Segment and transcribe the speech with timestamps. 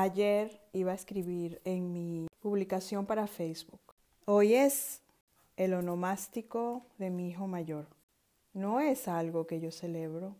[0.00, 3.80] Ayer iba a escribir en mi publicación para Facebook.
[4.26, 5.02] Hoy es
[5.56, 7.88] el onomástico de mi hijo mayor.
[8.52, 10.36] No es algo que yo celebro,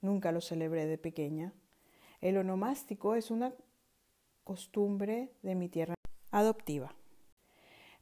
[0.00, 1.52] nunca lo celebré de pequeña.
[2.20, 3.52] El onomástico es una
[4.42, 5.94] costumbre de mi tierra
[6.32, 6.92] adoptiva.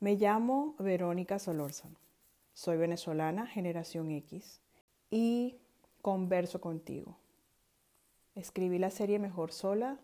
[0.01, 1.97] Me llamo Verónica Solórzano.
[2.55, 4.63] Soy venezolana, generación X,
[5.11, 5.59] y
[6.01, 7.19] converso contigo.
[8.34, 9.98] Escribí la serie Mejor Sola.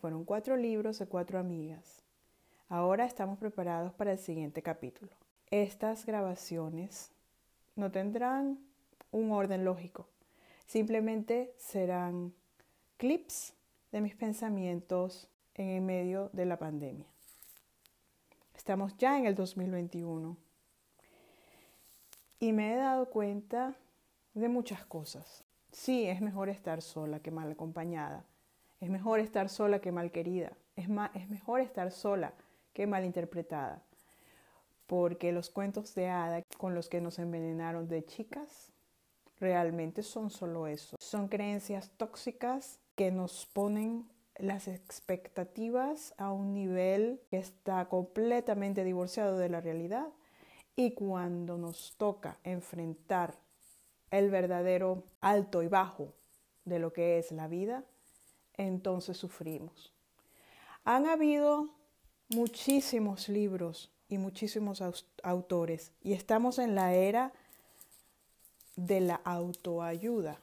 [0.00, 2.02] Fueron cuatro libros de cuatro amigas.
[2.70, 5.12] Ahora estamos preparados para el siguiente capítulo.
[5.50, 7.10] Estas grabaciones
[7.76, 8.58] no tendrán
[9.10, 10.08] un orden lógico.
[10.64, 12.32] Simplemente serán
[12.96, 13.52] clips
[13.92, 17.06] de mis pensamientos en el medio de la pandemia.
[18.54, 20.34] Estamos ya en el 2021
[22.38, 23.74] y me he dado cuenta
[24.32, 25.44] de muchas cosas.
[25.72, 28.24] Sí, es mejor estar sola que mal acompañada.
[28.80, 30.52] Es mejor estar sola que mal querida.
[30.76, 32.32] Es, es mejor estar sola
[32.72, 33.82] que mal interpretada.
[34.86, 38.72] Porque los cuentos de hada con los que nos envenenaron de chicas
[39.38, 40.96] realmente son solo eso.
[40.98, 49.36] Son creencias tóxicas que nos ponen las expectativas a un nivel que está completamente divorciado
[49.36, 50.08] de la realidad
[50.76, 53.34] y cuando nos toca enfrentar
[54.10, 56.14] el verdadero alto y bajo
[56.64, 57.84] de lo que es la vida,
[58.56, 59.92] entonces sufrimos.
[60.84, 61.70] Han habido
[62.30, 64.82] muchísimos libros y muchísimos
[65.22, 67.32] autores y estamos en la era
[68.76, 70.40] de la autoayuda.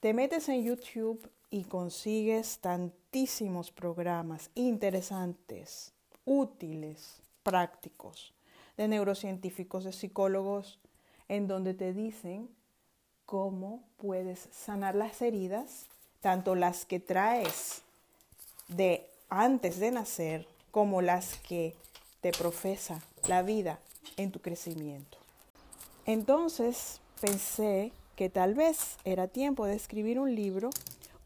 [0.00, 5.92] Te metes en YouTube y consigues tantísimos programas interesantes,
[6.24, 8.34] útiles, prácticos,
[8.76, 10.80] de neurocientíficos, de psicólogos,
[11.28, 12.48] en donde te dicen
[13.24, 15.88] cómo puedes sanar las heridas,
[16.26, 17.82] tanto las que traes
[18.66, 21.72] de antes de nacer como las que
[22.20, 23.78] te profesa la vida
[24.16, 25.18] en tu crecimiento.
[26.04, 30.70] Entonces pensé que tal vez era tiempo de escribir un libro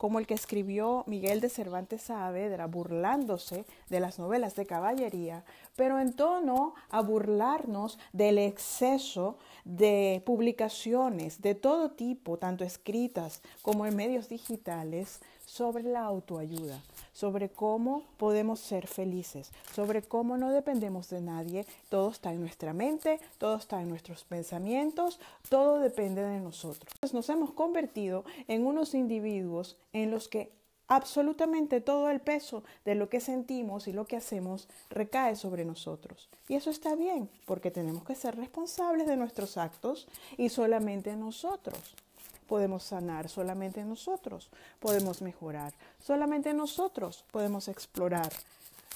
[0.00, 5.44] como el que escribió Miguel de Cervantes Saavedra, burlándose de las novelas de caballería,
[5.76, 13.84] pero en tono a burlarnos del exceso de publicaciones de todo tipo, tanto escritas como
[13.84, 16.80] en medios digitales, sobre la autoayuda,
[17.12, 22.72] sobre cómo podemos ser felices, sobre cómo no dependemos de nadie, todo está en nuestra
[22.72, 25.18] mente, todo está en nuestros pensamientos,
[25.48, 26.94] todo depende de nosotros.
[27.12, 30.52] Nos hemos convertido en unos individuos en los que
[30.90, 36.28] absolutamente todo el peso de lo que sentimos y lo que hacemos recae sobre nosotros.
[36.48, 41.94] Y eso está bien, porque tenemos que ser responsables de nuestros actos y solamente nosotros
[42.48, 44.50] podemos sanar, solamente nosotros
[44.80, 48.32] podemos mejorar, solamente nosotros podemos explorar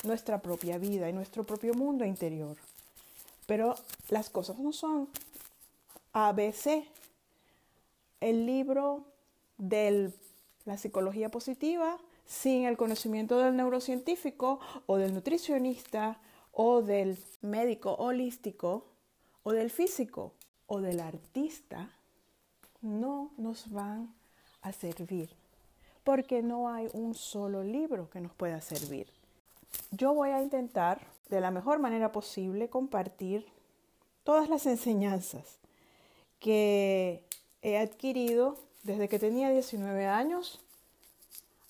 [0.02, 2.56] nuestra propia vida y nuestro propio mundo interior.
[3.46, 3.76] Pero
[4.08, 5.08] las cosas no son
[6.12, 6.88] ABC.
[8.20, 9.04] El libro
[9.58, 10.12] de
[10.64, 16.18] la psicología positiva sin el conocimiento del neurocientífico o del nutricionista
[16.52, 18.86] o del médico holístico
[19.42, 20.32] o del físico
[20.66, 21.90] o del artista
[22.80, 24.14] no nos van
[24.62, 25.30] a servir,
[26.04, 29.12] porque no hay un solo libro que nos pueda servir.
[29.90, 33.46] Yo voy a intentar de la mejor manera posible compartir
[34.22, 35.58] todas las enseñanzas
[36.38, 37.24] que
[37.62, 40.60] he adquirido desde que tenía 19 años.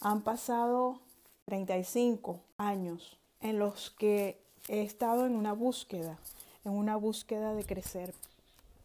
[0.00, 1.00] Han pasado
[1.46, 4.38] 35 años en los que
[4.68, 6.18] he estado en una búsqueda,
[6.64, 8.12] en una búsqueda de crecer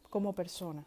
[0.09, 0.85] como persona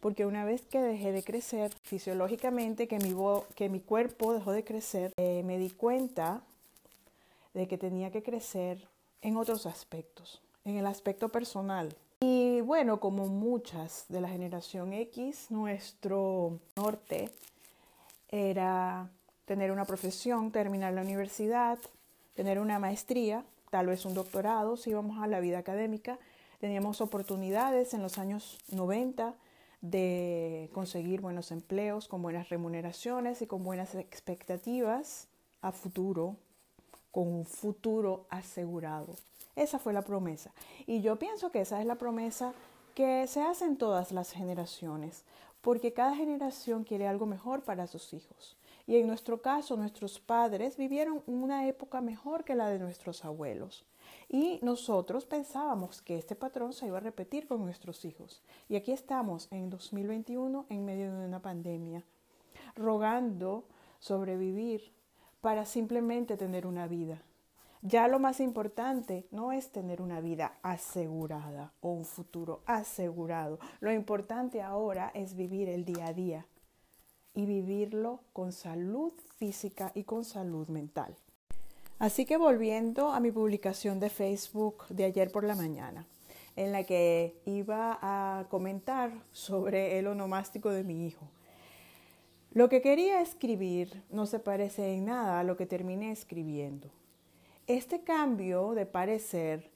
[0.00, 3.14] porque una vez que dejé de crecer fisiológicamente, que mi,
[3.54, 6.42] que mi cuerpo dejó de crecer, eh, me di cuenta
[7.54, 8.88] de que tenía que crecer
[9.20, 11.94] en otros aspectos, en el aspecto personal.
[12.60, 17.30] Y bueno, como muchas de la generación X, nuestro norte
[18.28, 19.08] era
[19.46, 21.78] tener una profesión, terminar la universidad,
[22.34, 26.18] tener una maestría, tal vez un doctorado, si íbamos a la vida académica.
[26.58, 29.32] Teníamos oportunidades en los años 90
[29.80, 35.28] de conseguir buenos empleos con buenas remuneraciones y con buenas expectativas
[35.62, 36.36] a futuro,
[37.10, 39.16] con un futuro asegurado.
[39.56, 40.52] Esa fue la promesa.
[40.86, 42.52] Y yo pienso que esa es la promesa
[42.94, 45.24] que se hace en todas las generaciones,
[45.60, 48.56] porque cada generación quiere algo mejor para sus hijos.
[48.86, 53.84] Y en nuestro caso, nuestros padres vivieron una época mejor que la de nuestros abuelos.
[54.28, 58.42] Y nosotros pensábamos que este patrón se iba a repetir con nuestros hijos.
[58.68, 62.04] Y aquí estamos en 2021 en medio de una pandemia,
[62.74, 63.64] rogando
[64.00, 64.92] sobrevivir
[65.40, 67.22] para simplemente tener una vida.
[67.82, 73.58] Ya lo más importante no es tener una vida asegurada o un futuro asegurado.
[73.80, 76.46] Lo importante ahora es vivir el día a día
[77.32, 81.16] y vivirlo con salud física y con salud mental.
[81.98, 86.06] Así que volviendo a mi publicación de Facebook de ayer por la mañana,
[86.56, 91.28] en la que iba a comentar sobre el onomástico de mi hijo.
[92.52, 96.90] Lo que quería escribir no se parece en nada a lo que terminé escribiendo.
[97.70, 99.70] Este cambio de parecer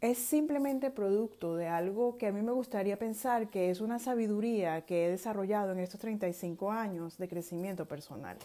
[0.00, 4.84] es simplemente producto de algo que a mí me gustaría pensar que es una sabiduría
[4.84, 8.36] que he desarrollado en estos 35 años de crecimiento personal.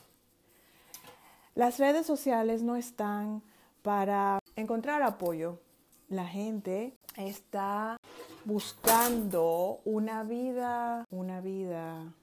[1.56, 3.42] Las redes sociales no están
[3.82, 5.60] para encontrar apoyo.
[6.08, 7.98] La gente está
[8.46, 12.14] buscando una vida, una vida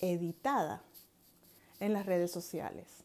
[0.00, 0.82] editada
[1.80, 3.01] en las redes sociales.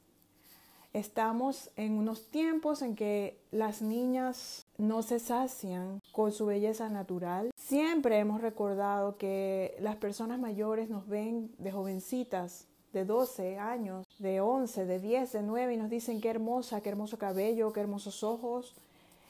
[0.94, 7.52] Estamos en unos tiempos en que las niñas no se sacian con su belleza natural.
[7.56, 14.42] Siempre hemos recordado que las personas mayores nos ven de jovencitas de 12 años, de
[14.42, 18.24] 11, de 10, de 9 y nos dicen qué hermosa, qué hermoso cabello, qué hermosos
[18.24, 18.74] ojos.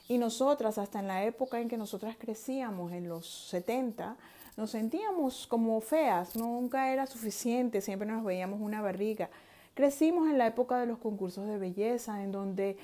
[0.08, 4.16] Y nosotras, hasta en la época en que nosotras crecíamos, en los 70,
[4.56, 9.30] nos sentíamos como feas, nunca era suficiente, siempre nos veíamos una barriga.
[9.78, 12.78] Crecimos en la época de los concursos de belleza, en donde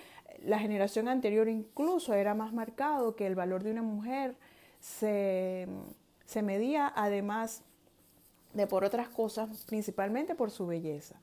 [0.45, 4.35] la generación anterior incluso era más marcado que el valor de una mujer
[4.79, 5.67] se,
[6.27, 7.63] se medía además
[8.53, 11.15] de por otras cosas, principalmente por su belleza.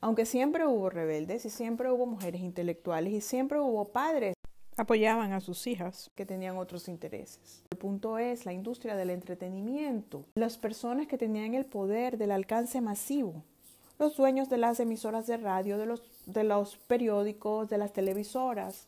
[0.00, 4.34] Aunque siempre hubo rebeldes y siempre hubo mujeres intelectuales y siempre hubo padres
[4.76, 7.62] apoyaban a sus hijas que tenían otros intereses.
[7.70, 12.80] El punto es la industria del entretenimiento, las personas que tenían el poder del alcance
[12.80, 13.44] masivo
[13.98, 18.86] los dueños de las emisoras de radio, de los, de los periódicos, de las televisoras,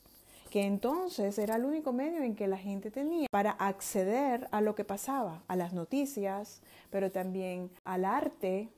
[0.51, 4.75] que entonces era el único medio en que la gente tenía para acceder a lo
[4.75, 6.61] que pasaba, a las noticias,
[6.91, 8.69] pero también al arte,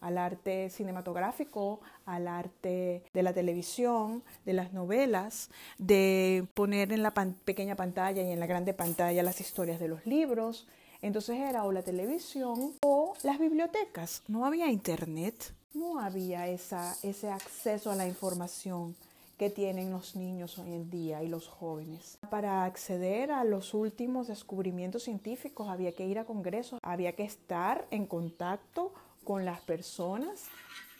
[0.00, 7.12] al arte cinematográfico, al arte de la televisión, de las novelas, de poner en la
[7.12, 10.68] pequeña pantalla y en la grande pantalla las historias de los libros.
[11.00, 14.22] Entonces era o la televisión o las bibliotecas.
[14.28, 18.94] No había internet no había esa, ese acceso a la información
[19.38, 22.18] que tienen los niños hoy en día y los jóvenes.
[22.30, 27.86] Para acceder a los últimos descubrimientos científicos había que ir a congresos, había que estar
[27.90, 28.92] en contacto
[29.24, 30.44] con las personas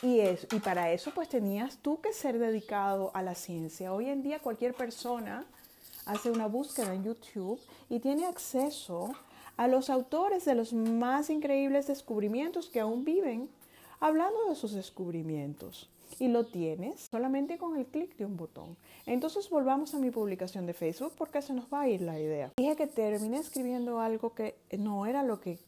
[0.03, 3.93] y, y para eso pues tenías tú que ser dedicado a la ciencia.
[3.93, 5.47] Hoy en día cualquier persona
[6.05, 9.13] hace una búsqueda en YouTube y tiene acceso
[9.57, 13.49] a los autores de los más increíbles descubrimientos que aún viven
[14.05, 15.89] hablando de sus descubrimientos.
[16.19, 18.77] Y lo tienes solamente con el clic de un botón.
[19.07, 22.53] Entonces volvamos a mi publicación de Facebook porque se nos va a ir la idea.
[22.57, 25.59] Dije que terminé escribiendo algo que no era lo que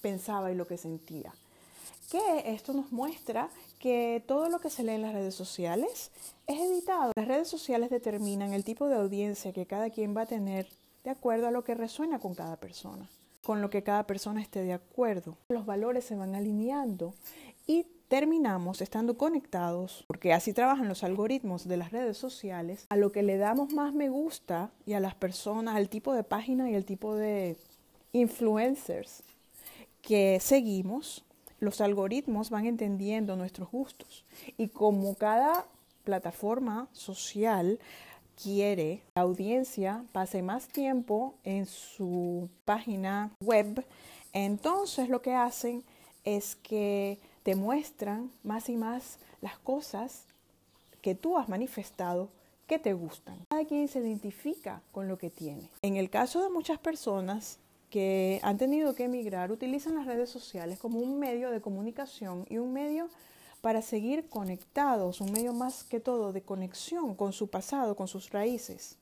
[0.00, 1.34] pensaba y lo que sentía.
[2.10, 6.10] Que esto nos muestra que todo lo que se lee en las redes sociales
[6.46, 7.12] es editado.
[7.14, 10.66] Las redes sociales determinan el tipo de audiencia que cada quien va a tener
[11.04, 13.08] de acuerdo a lo que resuena con cada persona,
[13.44, 15.36] con lo que cada persona esté de acuerdo.
[15.50, 17.14] Los valores se van alineando
[17.66, 23.10] y terminamos estando conectados, porque así trabajan los algoritmos de las redes sociales, a lo
[23.12, 26.74] que le damos más me gusta y a las personas, al tipo de página y
[26.74, 27.56] el tipo de
[28.12, 29.22] influencers
[30.02, 31.24] que seguimos,
[31.58, 34.24] los algoritmos van entendiendo nuestros gustos.
[34.56, 35.66] Y como cada
[36.04, 37.80] plataforma social
[38.40, 43.84] quiere la audiencia pase más tiempo en su página web,
[44.32, 45.82] entonces lo que hacen
[46.24, 50.24] es que te muestran más y más las cosas
[51.00, 52.28] que tú has manifestado
[52.66, 53.38] que te gustan.
[53.48, 55.70] Cada quien se identifica con lo que tiene.
[55.82, 60.80] En el caso de muchas personas que han tenido que emigrar, utilizan las redes sociales
[60.80, 63.08] como un medio de comunicación y un medio
[63.60, 68.30] para seguir conectados, un medio más que todo de conexión con su pasado, con sus
[68.30, 68.96] raíces.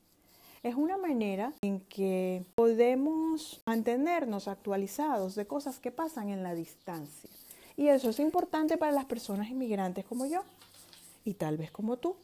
[0.62, 7.30] Es una manera en que podemos mantenernos actualizados de cosas que pasan en la distancia.
[7.76, 10.42] Y eso es importante para las personas inmigrantes como yo
[11.24, 12.16] y tal vez como tú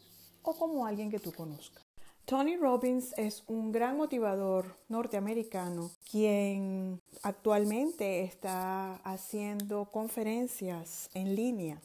[0.42, 1.84] o como alguien que tú conozcas.
[2.24, 11.80] Tony Robbins es un gran motivador norteamericano quien actualmente está haciendo conferencias en línea.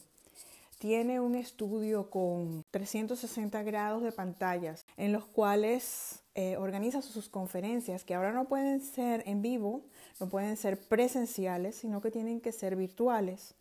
[0.78, 8.04] Tiene un estudio con 360 grados de pantallas en los cuales eh, organiza sus conferencias
[8.04, 9.86] que ahora no pueden ser en vivo,
[10.20, 13.54] no pueden ser presenciales, sino que tienen que ser virtuales.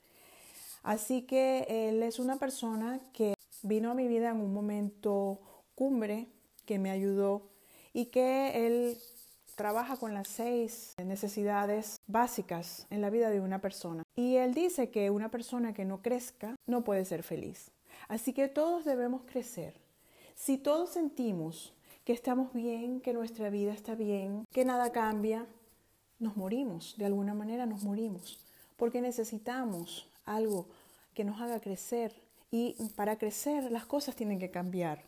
[0.83, 5.39] Así que él es una persona que vino a mi vida en un momento
[5.73, 6.27] cumbre
[6.65, 7.49] que me ayudó
[7.93, 8.97] y que él
[9.55, 14.03] trabaja con las seis necesidades básicas en la vida de una persona.
[14.15, 17.71] Y él dice que una persona que no crezca no puede ser feliz.
[18.07, 19.73] Así que todos debemos crecer.
[20.35, 25.47] Si todos sentimos que estamos bien, que nuestra vida está bien, que nada cambia,
[26.19, 28.39] nos morimos, de alguna manera nos morimos,
[28.77, 30.67] porque necesitamos algo
[31.13, 32.13] que nos haga crecer
[32.51, 35.03] y para crecer las cosas tienen que cambiar.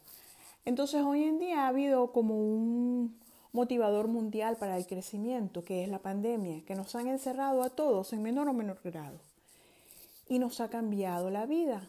[0.66, 3.16] Entonces hoy en día ha habido como un
[3.57, 8.13] motivador mundial para el crecimiento, que es la pandemia, que nos han encerrado a todos
[8.13, 9.17] en menor o menor grado.
[10.29, 11.81] Y nos ha cambiado la vida.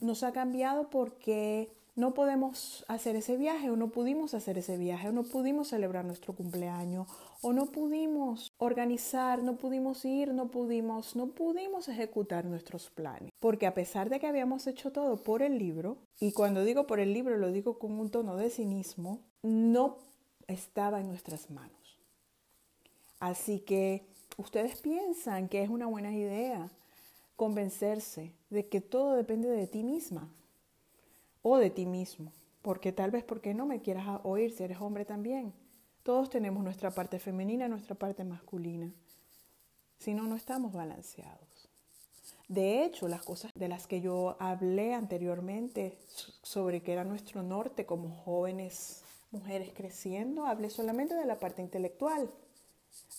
[0.00, 5.08] Nos ha cambiado porque no podemos hacer ese viaje o no pudimos hacer ese viaje
[5.08, 7.08] o no pudimos celebrar nuestro cumpleaños
[7.42, 13.30] o no pudimos organizar, no pudimos ir, no pudimos, no pudimos ejecutar nuestros planes.
[13.40, 17.00] Porque a pesar de que habíamos hecho todo por el libro, y cuando digo por
[17.00, 19.98] el libro lo digo con un tono de cinismo, no
[20.52, 21.98] estaba en nuestras manos.
[23.20, 24.04] Así que
[24.36, 26.70] ustedes piensan que es una buena idea
[27.36, 30.28] convencerse de que todo depende de ti misma
[31.42, 32.32] o de ti mismo,
[32.62, 35.52] porque tal vez porque no me quieras oír si eres hombre también.
[36.02, 38.92] Todos tenemos nuestra parte femenina, nuestra parte masculina.
[39.98, 41.68] Si no, no estamos balanceados.
[42.48, 45.96] De hecho, las cosas de las que yo hablé anteriormente
[46.42, 49.01] sobre que era nuestro norte como jóvenes
[49.32, 52.30] mujeres creciendo, hablé solamente de la parte intelectual,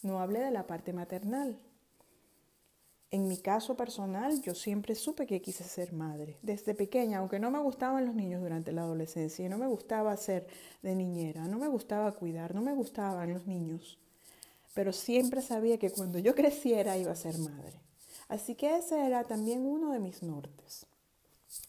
[0.03, 1.59] no hablé de la parte maternal.
[3.11, 6.39] En mi caso personal, yo siempre supe que quise ser madre.
[6.41, 10.17] Desde pequeña, aunque no me gustaban los niños durante la adolescencia, y no me gustaba
[10.17, 10.47] ser
[10.81, 13.99] de niñera, no me gustaba cuidar, no me gustaban los niños,
[14.73, 17.79] pero siempre sabía que cuando yo creciera iba a ser madre.
[18.29, 20.87] Así que ese era también uno de mis nortes.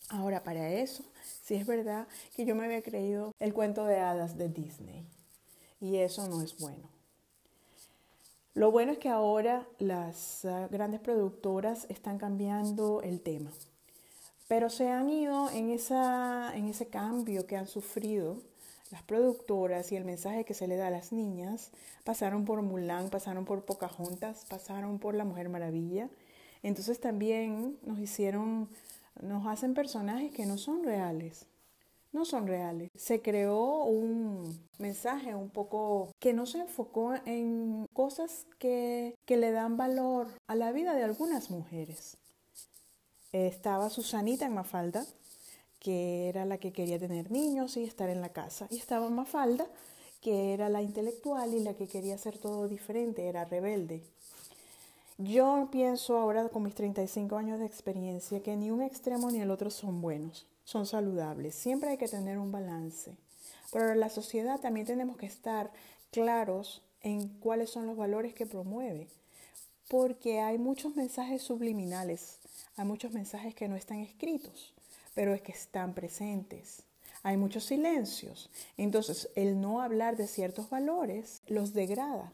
[0.08, 1.02] Ahora, para eso,
[1.42, 5.06] sí es verdad que yo me había creído el cuento de hadas de Disney.
[5.80, 6.88] Y eso no es bueno.
[8.54, 13.50] Lo bueno es que ahora las ah, grandes productoras están cambiando el tema,
[14.46, 18.38] pero se han ido en, esa, en ese cambio que han sufrido
[18.92, 21.72] las productoras y el mensaje que se le da a las niñas.
[22.04, 26.08] Pasaron por Mulan, pasaron por Pocahontas, pasaron por La Mujer Maravilla.
[26.62, 28.68] Entonces también nos hicieron,
[29.22, 31.46] nos hacen personajes que no son reales
[32.14, 32.90] no son reales.
[32.94, 39.76] Se creó un mensaje un poco que no se enfocó en cosas que, le dan
[39.76, 42.16] valor a la vida de algunas mujeres.
[43.32, 45.04] Estaba Susanita en Mafalda,
[45.80, 48.68] que era la que quería tener niños y estar en la casa.
[48.70, 49.66] Y estaba Mafalda,
[50.20, 54.04] que era la intelectual y la que quería hacer todo diferente, era rebelde.
[55.18, 59.50] Yo pienso ahora con mis 35 años de experiencia que ni un extremo ni el
[59.50, 61.54] otro son buenos son saludables.
[61.54, 63.16] Siempre hay que tener un balance.
[63.72, 65.70] Pero en la sociedad también tenemos que estar
[66.10, 69.08] claros en cuáles son los valores que promueve.
[69.88, 72.38] Porque hay muchos mensajes subliminales,
[72.76, 74.72] hay muchos mensajes que no están escritos,
[75.14, 76.82] pero es que están presentes.
[77.22, 78.50] Hay muchos silencios.
[78.76, 82.32] Entonces, el no hablar de ciertos valores los degrada.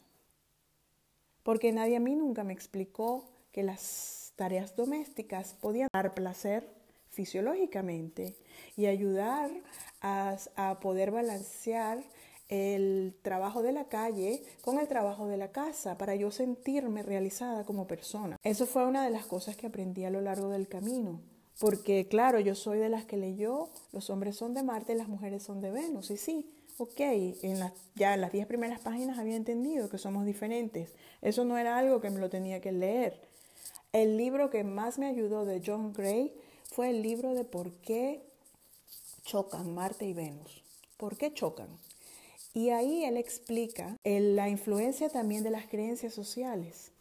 [1.43, 6.69] Porque nadie a mí nunca me explicó que las tareas domésticas podían dar placer
[7.11, 8.37] fisiológicamente
[8.77, 9.51] y ayudar
[10.01, 10.39] a,
[10.81, 12.03] poder balancear
[12.49, 17.65] el trabajo de la calle con el trabajo de la casa para yo sentirme realizada
[17.65, 18.37] como persona.
[18.43, 21.21] Eso fue una de las cosas que aprendí a lo largo del camino.
[21.59, 25.09] Porque claro, yo soy de las que leyó, los hombres son de Marte y las
[25.09, 26.11] mujeres son de Venus.
[26.11, 27.01] Y sí, ok,
[27.95, 30.95] ya en las diez primeras páginas había entendido que somos diferentes.
[31.21, 33.21] Eso no era algo que me lo tenía que leer.
[33.93, 36.33] El libro que más me ayudó de John Gray
[36.65, 38.23] fue el libro de por qué
[39.25, 40.63] chocan Marte y Venus.
[40.97, 41.69] ¿Por qué chocan?
[42.55, 46.93] Y ahí él explica la influencia también de las creencias sociales.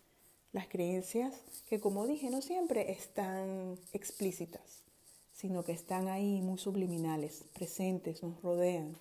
[0.51, 1.35] Las creencias
[1.69, 4.83] que, como dije, no siempre están explícitas,
[5.33, 8.97] sino que están ahí muy subliminales, presentes, nos rodean.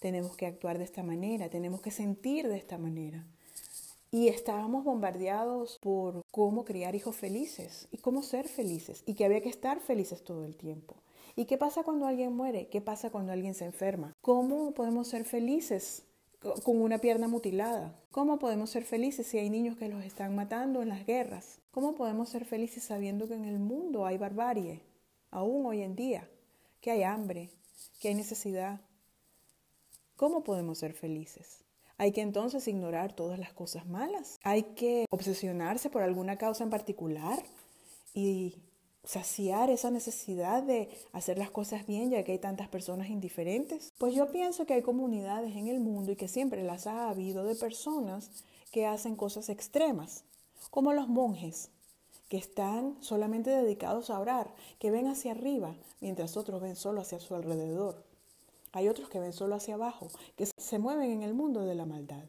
[0.00, 3.26] Tenemos que actuar de esta manera, tenemos que sentir de esta manera.
[4.10, 9.40] Y estábamos bombardeados por cómo criar hijos felices y cómo ser felices y que había
[9.40, 10.96] que estar felices todo el tiempo.
[11.34, 12.68] ¿Y qué pasa cuando alguien muere?
[12.68, 14.14] ¿Qué pasa cuando alguien se enferma?
[14.22, 16.04] ¿Cómo podemos ser felices
[16.62, 17.94] con una pierna mutilada?
[18.10, 21.58] ¿Cómo podemos ser felices si hay niños que los están matando en las guerras?
[21.72, 24.80] ¿Cómo podemos ser felices sabiendo que en el mundo hay barbarie,
[25.30, 26.26] aún hoy en día,
[26.80, 27.50] que hay hambre,
[28.00, 28.80] que hay necesidad?
[30.16, 31.64] ¿Cómo podemos ser felices?
[31.98, 34.38] Hay que entonces ignorar todas las cosas malas.
[34.42, 37.38] Hay que obsesionarse por alguna causa en particular
[38.14, 38.56] y
[39.04, 43.92] saciar esa necesidad de hacer las cosas bien ya que hay tantas personas indiferentes?
[43.98, 47.44] Pues yo pienso que hay comunidades en el mundo y que siempre las ha habido
[47.44, 48.30] de personas
[48.72, 50.24] que hacen cosas extremas,
[50.70, 51.70] como los monjes,
[52.28, 57.20] que están solamente dedicados a orar, que ven hacia arriba, mientras otros ven solo hacia
[57.20, 58.02] su alrededor.
[58.76, 61.86] Hay otros que ven solo hacia abajo, que se mueven en el mundo de la
[61.86, 62.24] maldad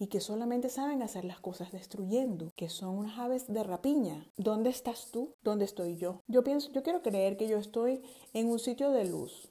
[0.00, 4.26] y que solamente saben hacer las cosas destruyendo, que son unas aves de rapiña.
[4.36, 5.36] ¿Dónde estás tú?
[5.44, 6.22] ¿Dónde estoy yo?
[6.26, 9.48] Yo pienso, yo quiero creer que yo estoy en un sitio de luz,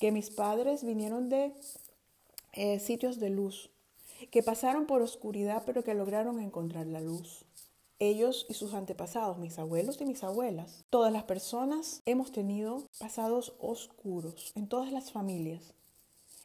[0.00, 1.52] que mis padres vinieron de
[2.54, 3.70] eh, sitios de luz,
[4.30, 7.44] que pasaron por oscuridad pero que lograron encontrar la luz
[7.98, 13.54] ellos y sus antepasados, mis abuelos y mis abuelas, todas las personas hemos tenido pasados
[13.58, 15.74] oscuros en todas las familias.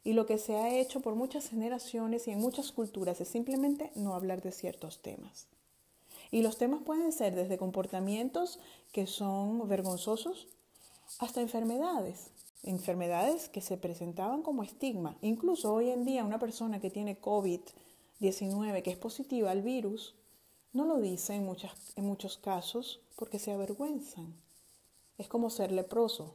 [0.03, 3.91] Y lo que se ha hecho por muchas generaciones y en muchas culturas es simplemente
[3.95, 5.47] no hablar de ciertos temas.
[6.31, 8.59] Y los temas pueden ser desde comportamientos
[8.91, 10.47] que son vergonzosos
[11.17, 12.31] hasta enfermedades.
[12.63, 15.17] Enfermedades que se presentaban como estigma.
[15.21, 20.15] Incluso hoy en día una persona que tiene COVID-19, que es positiva al virus,
[20.73, 24.33] no lo dice en, muchas, en muchos casos porque se avergüenzan.
[25.17, 26.33] Es como ser leproso.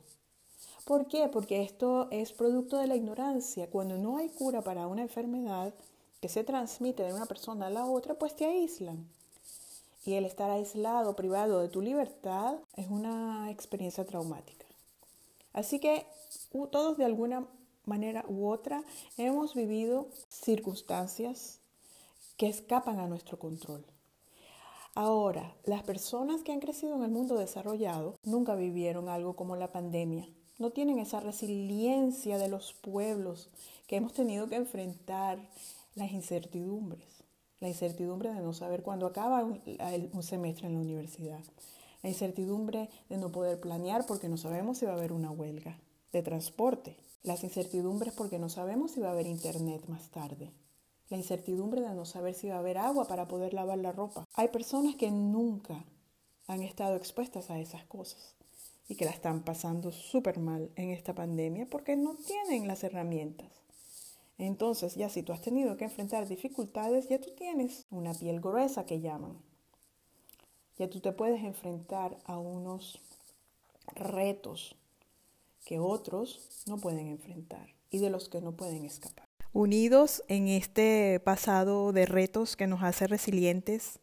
[0.84, 1.28] ¿Por qué?
[1.28, 3.70] Porque esto es producto de la ignorancia.
[3.70, 5.72] Cuando no hay cura para una enfermedad
[6.20, 9.08] que se transmite de una persona a la otra, pues te aíslan.
[10.04, 14.66] Y el estar aislado, privado de tu libertad, es una experiencia traumática.
[15.54, 16.06] Así que
[16.70, 17.46] todos de alguna
[17.86, 18.84] manera u otra
[19.16, 21.60] hemos vivido circunstancias
[22.36, 23.84] que escapan a nuestro control.
[24.96, 29.72] Ahora, las personas que han crecido en el mundo desarrollado nunca vivieron algo como la
[29.72, 30.28] pandemia.
[30.56, 33.50] No tienen esa resiliencia de los pueblos
[33.88, 35.40] que hemos tenido que enfrentar
[35.96, 37.24] las incertidumbres.
[37.58, 41.42] La incertidumbre de no saber cuándo acaba un, semestre en la universidad.
[42.04, 45.76] La incertidumbre de no poder planear porque no sabemos si va a haber una huelga
[46.12, 46.96] de transporte.
[47.24, 50.52] Las incertidumbres porque no sabemos si va a haber internet más tarde
[51.10, 54.26] la incertidumbre de no saber si va a haber agua para poder lavar la ropa.
[54.34, 55.84] Hay personas que nunca
[56.46, 58.34] han estado expuestas a esas cosas
[58.88, 63.48] y que la están pasando súper mal en esta pandemia porque no tienen las herramientas.
[64.36, 68.84] Entonces, ya si tú has tenido que enfrentar dificultades, ya tú tienes una piel gruesa
[68.84, 69.38] que llaman.
[70.76, 72.98] Ya tú te puedes enfrentar a unos
[73.94, 74.74] retos
[75.64, 79.23] que otros no pueden enfrentar y de los que no pueden escapar
[79.54, 84.00] unidos en este pasado de retos que nos hace resilientes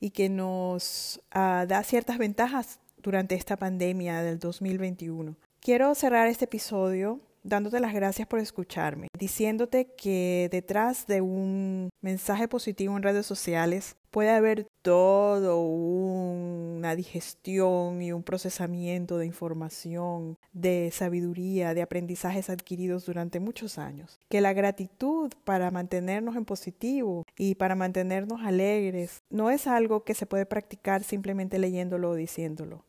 [0.00, 5.36] y que nos ah, da ciertas ventajas durante esta pandemia del 2021.
[5.60, 12.48] Quiero cerrar este episodio dándote las gracias por escucharme, diciéndote que detrás de un mensaje
[12.48, 20.90] positivo en redes sociales puede haber todo una digestión y un procesamiento de información, de
[20.92, 24.20] sabiduría, de aprendizajes adquiridos durante muchos años.
[24.28, 30.14] Que la gratitud para mantenernos en positivo y para mantenernos alegres no es algo que
[30.14, 32.84] se puede practicar simplemente leyéndolo o diciéndolo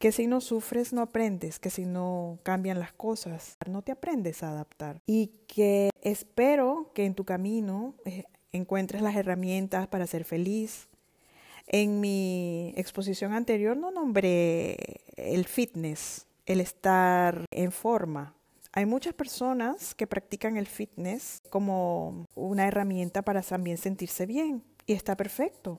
[0.00, 4.42] que si no sufres no aprendes, que si no cambian las cosas no te aprendes
[4.42, 10.24] a adaptar y que espero que en tu camino eh, encuentres las herramientas para ser
[10.24, 10.88] feliz.
[11.66, 18.34] En mi exposición anterior no nombré el fitness, el estar en forma.
[18.72, 24.94] Hay muchas personas que practican el fitness como una herramienta para también sentirse bien y
[24.94, 25.78] está perfecto,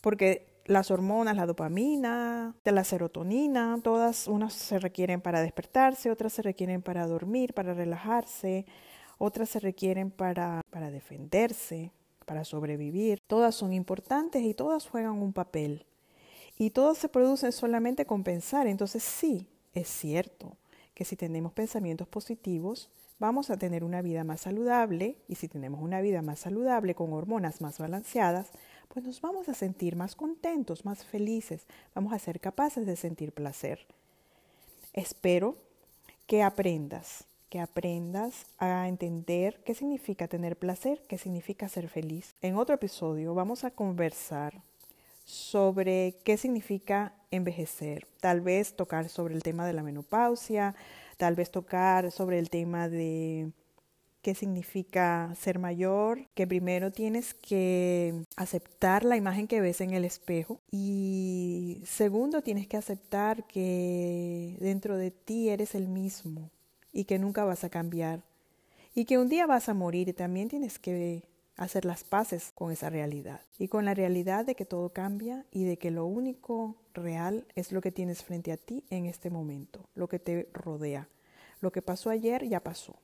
[0.00, 6.42] porque las hormonas, la dopamina, la serotonina, todas unas se requieren para despertarse, otras se
[6.42, 8.66] requieren para dormir, para relajarse,
[9.18, 11.92] otras se requieren para, para defenderse,
[12.24, 13.20] para sobrevivir.
[13.26, 15.86] Todas son importantes y todas juegan un papel.
[16.58, 18.66] Y todas se producen solamente con pensar.
[18.66, 20.56] Entonces sí, es cierto
[20.94, 25.80] que si tenemos pensamientos positivos, vamos a tener una vida más saludable y si tenemos
[25.80, 28.50] una vida más saludable con hormonas más balanceadas,
[28.88, 33.32] pues nos vamos a sentir más contentos, más felices, vamos a ser capaces de sentir
[33.32, 33.86] placer.
[34.92, 35.56] Espero
[36.26, 42.34] que aprendas, que aprendas a entender qué significa tener placer, qué significa ser feliz.
[42.42, 44.62] En otro episodio vamos a conversar
[45.24, 50.74] sobre qué significa envejecer, tal vez tocar sobre el tema de la menopausia,
[51.16, 53.50] tal vez tocar sobre el tema de
[54.26, 60.04] qué significa ser mayor, que primero tienes que aceptar la imagen que ves en el
[60.04, 66.50] espejo y segundo tienes que aceptar que dentro de ti eres el mismo
[66.92, 68.24] y que nunca vas a cambiar
[68.96, 71.22] y que un día vas a morir y también tienes que
[71.54, 75.62] hacer las paces con esa realidad y con la realidad de que todo cambia y
[75.62, 79.88] de que lo único real es lo que tienes frente a ti en este momento,
[79.94, 81.08] lo que te rodea.
[81.60, 82.96] Lo que pasó ayer ya pasó.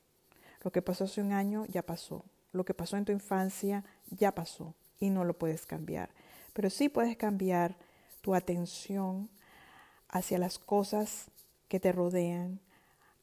[0.63, 2.23] Lo que pasó hace un año ya pasó.
[2.51, 6.09] Lo que pasó en tu infancia ya pasó y no lo puedes cambiar.
[6.53, 7.75] Pero sí puedes cambiar
[8.21, 9.29] tu atención
[10.07, 11.25] hacia las cosas
[11.67, 12.59] que te rodean,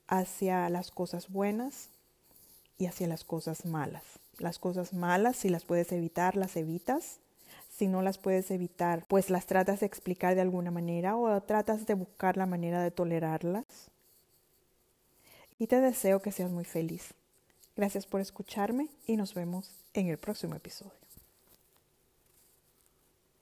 [0.09, 1.89] hacia las cosas buenas
[2.77, 4.03] y hacia las cosas malas.
[4.39, 7.21] Las cosas malas, si las puedes evitar, las evitas.
[7.71, 11.87] Si no las puedes evitar, pues las tratas de explicar de alguna manera o tratas
[11.87, 13.65] de buscar la manera de tolerarlas.
[15.59, 17.15] Y te deseo que seas muy feliz.
[17.81, 21.10] Gracias por escucharme y nos vemos en el próximo episodio.